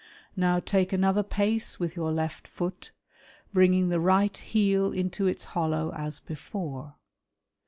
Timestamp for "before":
6.19-6.95